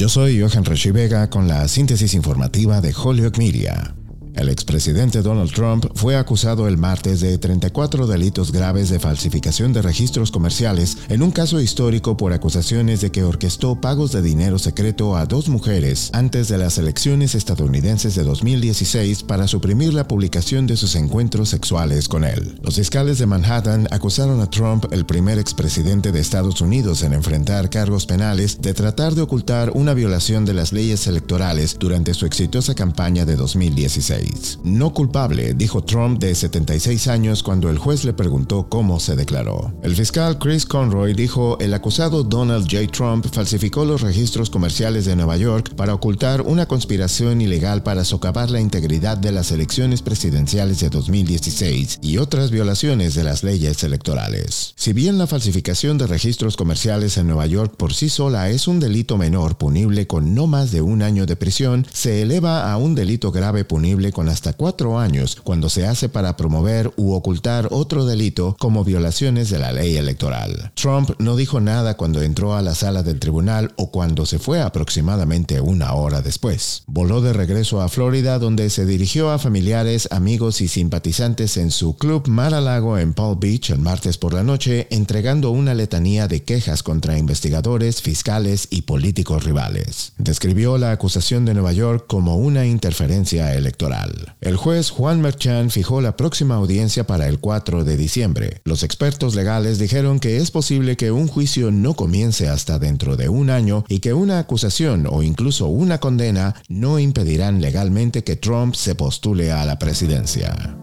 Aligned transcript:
Yo 0.00 0.08
soy 0.08 0.40
Johan 0.40 0.64
Rashi 0.64 0.92
Vega 0.92 1.28
con 1.28 1.46
la 1.46 1.68
síntesis 1.68 2.14
informativa 2.14 2.80
de 2.80 2.94
Holyoke 2.96 3.36
Media. 3.36 3.99
El 4.40 4.48
expresidente 4.48 5.20
Donald 5.20 5.52
Trump 5.52 5.84
fue 5.94 6.16
acusado 6.16 6.66
el 6.66 6.78
martes 6.78 7.20
de 7.20 7.36
34 7.36 8.06
delitos 8.06 8.52
graves 8.52 8.88
de 8.88 8.98
falsificación 8.98 9.74
de 9.74 9.82
registros 9.82 10.30
comerciales 10.30 10.96
en 11.10 11.20
un 11.20 11.30
caso 11.30 11.60
histórico 11.60 12.16
por 12.16 12.32
acusaciones 12.32 13.02
de 13.02 13.12
que 13.12 13.22
orquestó 13.22 13.82
pagos 13.82 14.12
de 14.12 14.22
dinero 14.22 14.58
secreto 14.58 15.14
a 15.14 15.26
dos 15.26 15.50
mujeres 15.50 16.08
antes 16.14 16.48
de 16.48 16.56
las 16.56 16.78
elecciones 16.78 17.34
estadounidenses 17.34 18.14
de 18.14 18.22
2016 18.22 19.24
para 19.24 19.46
suprimir 19.46 19.92
la 19.92 20.08
publicación 20.08 20.66
de 20.66 20.78
sus 20.78 20.94
encuentros 20.94 21.50
sexuales 21.50 22.08
con 22.08 22.24
él. 22.24 22.58
Los 22.62 22.76
fiscales 22.76 23.18
de 23.18 23.26
Manhattan 23.26 23.88
acusaron 23.90 24.40
a 24.40 24.48
Trump, 24.48 24.86
el 24.90 25.04
primer 25.04 25.38
expresidente 25.38 26.12
de 26.12 26.20
Estados 26.20 26.62
Unidos 26.62 27.02
en 27.02 27.12
enfrentar 27.12 27.68
cargos 27.68 28.06
penales, 28.06 28.62
de 28.62 28.72
tratar 28.72 29.14
de 29.14 29.20
ocultar 29.20 29.70
una 29.74 29.92
violación 29.92 30.46
de 30.46 30.54
las 30.54 30.72
leyes 30.72 31.06
electorales 31.06 31.76
durante 31.78 32.14
su 32.14 32.24
exitosa 32.24 32.74
campaña 32.74 33.26
de 33.26 33.36
2016. 33.36 34.29
No 34.64 34.92
culpable, 34.92 35.54
dijo 35.54 35.82
Trump 35.82 36.20
de 36.20 36.34
76 36.34 37.08
años 37.08 37.42
cuando 37.42 37.70
el 37.70 37.78
juez 37.78 38.04
le 38.04 38.12
preguntó 38.12 38.68
cómo 38.68 39.00
se 39.00 39.16
declaró. 39.16 39.72
El 39.82 39.96
fiscal 39.96 40.38
Chris 40.38 40.66
Conroy 40.66 41.14
dijo 41.14 41.58
el 41.60 41.74
acusado 41.74 42.22
Donald 42.22 42.66
J. 42.70 42.90
Trump 42.92 43.26
falsificó 43.32 43.84
los 43.84 44.00
registros 44.00 44.50
comerciales 44.50 45.04
de 45.04 45.16
Nueva 45.16 45.36
York 45.36 45.74
para 45.74 45.94
ocultar 45.94 46.42
una 46.42 46.66
conspiración 46.66 47.40
ilegal 47.40 47.82
para 47.82 48.04
socavar 48.04 48.50
la 48.50 48.60
integridad 48.60 49.16
de 49.16 49.32
las 49.32 49.50
elecciones 49.50 50.02
presidenciales 50.02 50.80
de 50.80 50.90
2016 50.90 51.98
y 52.02 52.18
otras 52.18 52.50
violaciones 52.50 53.14
de 53.14 53.24
las 53.24 53.42
leyes 53.42 53.82
electorales. 53.84 54.74
Si 54.76 54.92
bien 54.92 55.18
la 55.18 55.26
falsificación 55.26 55.98
de 55.98 56.06
registros 56.06 56.56
comerciales 56.56 57.16
en 57.16 57.26
Nueva 57.26 57.46
York 57.46 57.74
por 57.76 57.94
sí 57.94 58.08
sola 58.08 58.50
es 58.50 58.68
un 58.68 58.80
delito 58.80 59.16
menor 59.16 59.56
punible 59.56 60.06
con 60.06 60.34
no 60.34 60.46
más 60.46 60.70
de 60.70 60.82
un 60.82 61.02
año 61.02 61.26
de 61.26 61.36
prisión, 61.36 61.86
se 61.92 62.22
eleva 62.22 62.72
a 62.72 62.76
un 62.76 62.94
delito 62.94 63.32
grave 63.32 63.64
punible 63.64 64.12
con 64.12 64.19
hasta 64.28 64.52
cuatro 64.52 64.98
años 64.98 65.36
cuando 65.42 65.68
se 65.68 65.86
hace 65.86 66.08
para 66.08 66.36
promover 66.36 66.92
u 66.96 67.12
ocultar 67.12 67.68
otro 67.70 68.04
delito 68.04 68.56
como 68.58 68.84
violaciones 68.84 69.50
de 69.50 69.58
la 69.58 69.72
ley 69.72 69.96
electoral. 69.96 70.72
Trump 70.74 71.10
no 71.18 71.36
dijo 71.36 71.60
nada 71.60 71.96
cuando 71.96 72.22
entró 72.22 72.54
a 72.54 72.62
la 72.62 72.74
sala 72.74 73.02
del 73.02 73.20
tribunal 73.20 73.72
o 73.76 73.90
cuando 73.90 74.26
se 74.26 74.38
fue 74.38 74.60
aproximadamente 74.60 75.60
una 75.60 75.94
hora 75.94 76.22
después. 76.22 76.82
Voló 76.86 77.20
de 77.20 77.32
regreso 77.32 77.80
a 77.80 77.88
Florida 77.88 78.38
donde 78.38 78.70
se 78.70 78.86
dirigió 78.86 79.30
a 79.30 79.38
familiares, 79.38 80.08
amigos 80.10 80.60
y 80.60 80.68
simpatizantes 80.68 81.56
en 81.56 81.70
su 81.70 81.96
club 81.96 82.28
Mar-a-Lago 82.28 82.98
en 82.98 83.14
Palm 83.14 83.38
Beach 83.38 83.70
el 83.70 83.78
martes 83.78 84.18
por 84.18 84.34
la 84.34 84.42
noche 84.42 84.86
entregando 84.90 85.50
una 85.50 85.74
letanía 85.74 86.28
de 86.28 86.42
quejas 86.42 86.82
contra 86.82 87.18
investigadores, 87.18 88.02
fiscales 88.02 88.68
y 88.70 88.82
políticos 88.82 89.44
rivales. 89.44 90.12
Describió 90.18 90.78
la 90.78 90.92
acusación 90.92 91.44
de 91.44 91.54
Nueva 91.54 91.72
York 91.72 92.04
como 92.06 92.36
una 92.36 92.66
interferencia 92.66 93.54
electoral. 93.54 94.09
El 94.40 94.56
juez 94.56 94.90
Juan 94.90 95.20
Merchan 95.20 95.70
fijó 95.70 96.00
la 96.00 96.16
próxima 96.16 96.56
audiencia 96.56 97.06
para 97.06 97.26
el 97.28 97.38
4 97.38 97.84
de 97.84 97.96
diciembre. 97.96 98.60
Los 98.64 98.82
expertos 98.82 99.34
legales 99.34 99.78
dijeron 99.78 100.20
que 100.20 100.38
es 100.38 100.50
posible 100.50 100.96
que 100.96 101.10
un 101.10 101.28
juicio 101.28 101.70
no 101.70 101.94
comience 101.94 102.48
hasta 102.48 102.78
dentro 102.78 103.16
de 103.16 103.28
un 103.28 103.50
año 103.50 103.84
y 103.88 104.00
que 104.00 104.14
una 104.14 104.38
acusación 104.38 105.06
o 105.08 105.22
incluso 105.22 105.66
una 105.66 105.98
condena 105.98 106.54
no 106.68 106.98
impedirán 106.98 107.60
legalmente 107.60 108.24
que 108.24 108.36
Trump 108.36 108.74
se 108.74 108.94
postule 108.94 109.52
a 109.52 109.64
la 109.64 109.78
presidencia. 109.78 110.76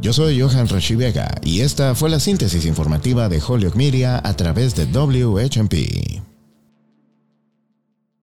Yo 0.00 0.14
soy 0.14 0.40
Johan 0.40 0.66
Rashi 0.66 0.94
Vega 0.94 1.34
y 1.42 1.60
esta 1.60 1.94
fue 1.94 2.08
la 2.08 2.20
síntesis 2.20 2.64
informativa 2.64 3.28
de 3.28 3.42
Holyoke 3.46 3.76
Media 3.76 4.18
a 4.24 4.34
través 4.34 4.74
de 4.74 4.86
WHMP. 4.86 6.29